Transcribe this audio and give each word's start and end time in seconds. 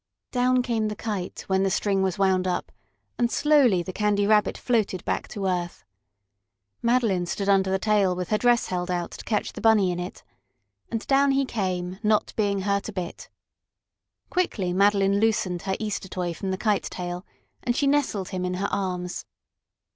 Down 0.31 0.63
came 0.63 0.87
the 0.87 0.95
kite 0.95 1.41
when 1.45 1.61
the 1.61 1.69
string 1.69 2.01
was 2.01 2.17
wound 2.17 2.47
up, 2.47 2.71
and 3.19 3.29
slowly 3.29 3.83
the 3.83 3.93
Candy 3.93 4.25
Rabbit 4.25 4.57
floated 4.57 5.05
back 5.05 5.27
to 5.27 5.45
earth. 5.45 5.83
Madeline 6.81 7.27
stood 7.27 7.47
under 7.47 7.69
the 7.69 7.77
tail 7.77 8.15
with 8.15 8.29
her 8.29 8.39
dress 8.39 8.65
held 8.69 8.89
out 8.89 9.11
to 9.11 9.23
catch 9.23 9.53
the 9.53 9.61
Bunny 9.61 9.91
in 9.91 9.99
it. 9.99 10.23
And 10.89 11.05
down 11.05 11.29
he 11.33 11.45
came, 11.45 11.99
not 12.01 12.33
being 12.35 12.61
hurt 12.61 12.89
a 12.89 12.91
bit. 12.91 13.29
Quickly 14.31 14.73
Madeline 14.73 15.19
loosened 15.19 15.61
her 15.61 15.75
Easter 15.79 16.07
toy 16.07 16.33
from 16.33 16.49
the 16.49 16.57
kite 16.57 16.85
tail, 16.85 17.23
and 17.61 17.75
she 17.75 17.85
nestled 17.85 18.29
him 18.29 18.43
in 18.43 18.55
her 18.55 18.69
arms. 18.71 19.27